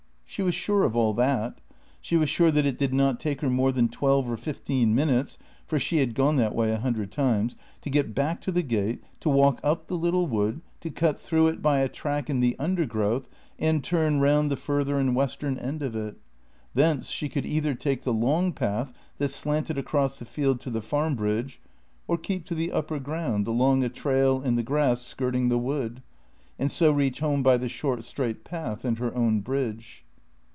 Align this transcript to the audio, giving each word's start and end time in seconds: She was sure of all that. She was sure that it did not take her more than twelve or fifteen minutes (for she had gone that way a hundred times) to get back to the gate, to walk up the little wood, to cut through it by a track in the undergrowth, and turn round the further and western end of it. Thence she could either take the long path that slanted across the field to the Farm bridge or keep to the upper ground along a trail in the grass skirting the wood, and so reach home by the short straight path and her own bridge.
She 0.31 0.41
was 0.41 0.55
sure 0.55 0.83
of 0.83 0.95
all 0.95 1.13
that. 1.15 1.59
She 1.99 2.15
was 2.15 2.29
sure 2.29 2.51
that 2.51 2.65
it 2.65 2.77
did 2.77 2.93
not 2.93 3.19
take 3.19 3.41
her 3.41 3.49
more 3.49 3.73
than 3.73 3.89
twelve 3.89 4.31
or 4.31 4.37
fifteen 4.37 4.95
minutes 4.95 5.37
(for 5.67 5.77
she 5.77 5.97
had 5.97 6.15
gone 6.15 6.37
that 6.37 6.55
way 6.55 6.71
a 6.71 6.79
hundred 6.79 7.11
times) 7.11 7.57
to 7.81 7.89
get 7.89 8.15
back 8.15 8.39
to 8.41 8.51
the 8.51 8.61
gate, 8.63 9.03
to 9.19 9.29
walk 9.29 9.59
up 9.61 9.87
the 9.87 9.97
little 9.97 10.27
wood, 10.27 10.61
to 10.79 10.89
cut 10.89 11.19
through 11.19 11.47
it 11.47 11.61
by 11.61 11.79
a 11.79 11.89
track 11.89 12.29
in 12.29 12.39
the 12.39 12.55
undergrowth, 12.59 13.27
and 13.59 13.83
turn 13.83 14.21
round 14.21 14.49
the 14.49 14.55
further 14.55 14.97
and 14.97 15.17
western 15.17 15.57
end 15.57 15.83
of 15.83 15.97
it. 15.97 16.15
Thence 16.73 17.09
she 17.09 17.27
could 17.27 17.45
either 17.45 17.75
take 17.75 18.03
the 18.03 18.13
long 18.13 18.53
path 18.53 18.93
that 19.17 19.31
slanted 19.31 19.77
across 19.77 20.17
the 20.19 20.23
field 20.25 20.61
to 20.61 20.69
the 20.69 20.81
Farm 20.81 21.13
bridge 21.15 21.59
or 22.07 22.17
keep 22.17 22.45
to 22.45 22.55
the 22.55 22.71
upper 22.71 22.99
ground 22.99 23.47
along 23.47 23.83
a 23.83 23.89
trail 23.89 24.41
in 24.41 24.55
the 24.55 24.63
grass 24.63 25.01
skirting 25.01 25.49
the 25.49 25.57
wood, 25.59 26.01
and 26.57 26.71
so 26.71 26.89
reach 26.89 27.19
home 27.19 27.43
by 27.43 27.57
the 27.57 27.67
short 27.67 28.05
straight 28.05 28.45
path 28.45 28.85
and 28.85 28.97
her 28.97 29.13
own 29.13 29.41
bridge. 29.41 30.05